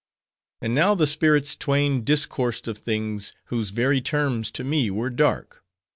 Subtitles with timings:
[0.63, 5.63] "And now the spirits twain discoursed of things, whose very terms, to me, were dark.